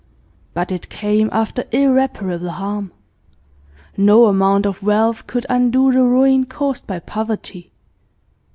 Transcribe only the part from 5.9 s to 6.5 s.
the ruin